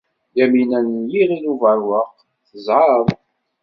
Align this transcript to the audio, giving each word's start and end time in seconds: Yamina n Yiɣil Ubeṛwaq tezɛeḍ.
Yamina 0.37 0.79
n 0.87 0.89
Yiɣil 1.11 1.45
Ubeṛwaq 1.53 2.11
tezɛeḍ. 2.49 3.07